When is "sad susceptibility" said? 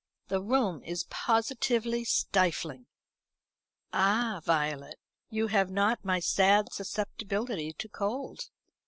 6.19-7.73